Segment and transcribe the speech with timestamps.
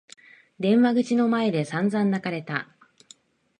[0.59, 2.69] 電話口の前で散々泣かれた。